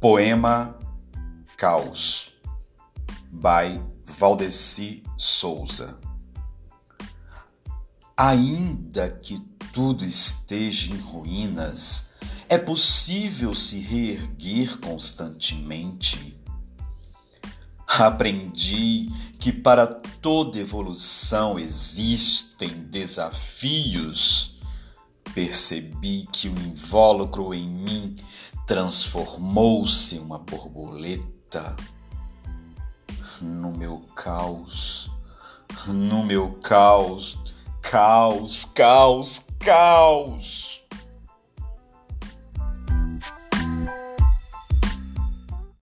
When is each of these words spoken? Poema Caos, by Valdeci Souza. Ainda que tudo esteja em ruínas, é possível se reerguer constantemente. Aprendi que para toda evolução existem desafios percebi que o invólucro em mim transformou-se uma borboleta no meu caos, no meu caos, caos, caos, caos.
Poema 0.00 0.78
Caos, 1.56 2.30
by 3.32 3.82
Valdeci 4.06 5.02
Souza. 5.16 5.98
Ainda 8.16 9.10
que 9.10 9.40
tudo 9.72 10.04
esteja 10.04 10.92
em 10.92 10.96
ruínas, 10.98 12.10
é 12.48 12.56
possível 12.56 13.56
se 13.56 13.80
reerguer 13.80 14.78
constantemente. 14.78 16.40
Aprendi 17.88 19.08
que 19.40 19.50
para 19.50 19.84
toda 19.84 20.60
evolução 20.60 21.58
existem 21.58 22.84
desafios 22.84 24.58
percebi 25.38 26.26
que 26.32 26.48
o 26.48 26.52
invólucro 26.52 27.54
em 27.54 27.68
mim 27.68 28.07
transformou-se 28.68 30.18
uma 30.18 30.38
borboleta 30.38 31.74
no 33.40 33.72
meu 33.72 34.00
caos, 34.14 35.10
no 35.86 36.22
meu 36.22 36.50
caos, 36.62 37.38
caos, 37.80 38.66
caos, 38.66 39.42
caos. 39.58 40.84